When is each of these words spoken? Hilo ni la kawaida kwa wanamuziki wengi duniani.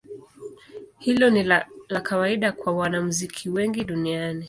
Hilo 0.99 1.29
ni 1.29 1.43
la 1.89 2.01
kawaida 2.03 2.51
kwa 2.51 2.73
wanamuziki 2.73 3.49
wengi 3.49 3.83
duniani. 3.83 4.39